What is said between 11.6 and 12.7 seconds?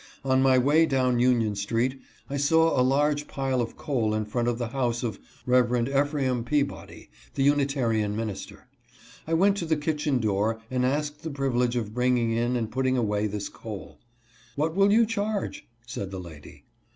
of bringing in